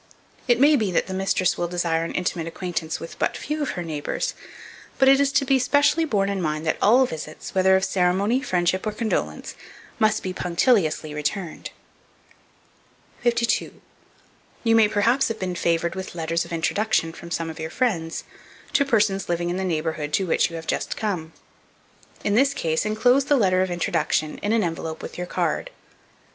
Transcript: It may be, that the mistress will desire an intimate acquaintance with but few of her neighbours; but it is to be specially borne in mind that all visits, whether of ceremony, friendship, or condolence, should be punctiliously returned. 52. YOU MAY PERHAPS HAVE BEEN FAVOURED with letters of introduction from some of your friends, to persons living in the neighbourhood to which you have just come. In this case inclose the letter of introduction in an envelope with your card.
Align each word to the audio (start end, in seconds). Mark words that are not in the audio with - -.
It 0.47 0.59
may 0.59 0.75
be, 0.75 0.91
that 0.93 1.05
the 1.05 1.13
mistress 1.13 1.59
will 1.59 1.67
desire 1.67 2.03
an 2.03 2.15
intimate 2.15 2.47
acquaintance 2.47 2.99
with 2.99 3.19
but 3.19 3.37
few 3.37 3.61
of 3.61 3.69
her 3.77 3.83
neighbours; 3.83 4.33
but 4.97 5.07
it 5.07 5.19
is 5.19 5.31
to 5.33 5.45
be 5.45 5.59
specially 5.59 6.05
borne 6.05 6.27
in 6.27 6.41
mind 6.41 6.65
that 6.65 6.79
all 6.81 7.05
visits, 7.05 7.53
whether 7.53 7.75
of 7.75 7.85
ceremony, 7.85 8.41
friendship, 8.41 8.87
or 8.87 8.93
condolence, 8.93 9.53
should 10.03 10.23
be 10.23 10.33
punctiliously 10.33 11.13
returned. 11.13 11.69
52. 13.21 13.79
YOU 14.63 14.75
MAY 14.75 14.87
PERHAPS 14.87 15.27
HAVE 15.27 15.37
BEEN 15.39 15.53
FAVOURED 15.53 15.93
with 15.93 16.15
letters 16.15 16.45
of 16.45 16.51
introduction 16.51 17.13
from 17.13 17.29
some 17.29 17.51
of 17.51 17.59
your 17.59 17.69
friends, 17.69 18.23
to 18.73 18.83
persons 18.83 19.29
living 19.29 19.51
in 19.51 19.57
the 19.57 19.63
neighbourhood 19.63 20.13
to 20.13 20.25
which 20.25 20.49
you 20.49 20.55
have 20.55 20.65
just 20.65 20.97
come. 20.97 21.31
In 22.23 22.33
this 22.33 22.55
case 22.55 22.87
inclose 22.87 23.25
the 23.25 23.37
letter 23.37 23.61
of 23.61 23.69
introduction 23.69 24.39
in 24.39 24.51
an 24.51 24.63
envelope 24.63 25.03
with 25.03 25.19
your 25.19 25.27
card. 25.27 25.69